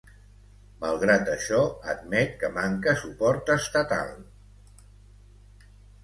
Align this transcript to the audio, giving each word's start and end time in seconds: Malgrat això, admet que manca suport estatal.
Malgrat 0.83 1.27
això, 1.33 1.59
admet 1.91 2.33
que 2.43 2.49
manca 2.55 2.95
suport 3.01 3.51
estatal. 3.57 4.09